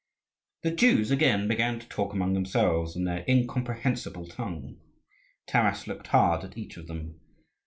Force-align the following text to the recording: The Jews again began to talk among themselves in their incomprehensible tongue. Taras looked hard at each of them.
The 0.63 0.71
Jews 0.71 1.11
again 1.11 1.47
began 1.47 1.77
to 1.79 1.87
talk 1.87 2.11
among 2.11 2.33
themselves 2.33 2.95
in 2.95 3.03
their 3.03 3.23
incomprehensible 3.27 4.25
tongue. 4.25 4.79
Taras 5.45 5.85
looked 5.85 6.07
hard 6.07 6.43
at 6.43 6.57
each 6.57 6.75
of 6.75 6.87
them. 6.87 7.19